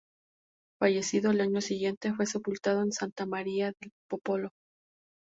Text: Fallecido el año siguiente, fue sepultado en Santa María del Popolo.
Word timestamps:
Fallecido 0.81 1.29
el 1.29 1.41
año 1.41 1.61
siguiente, 1.61 2.11
fue 2.15 2.25
sepultado 2.25 2.81
en 2.81 2.91
Santa 2.91 3.27
María 3.27 3.67
del 3.79 3.91
Popolo. 4.09 4.49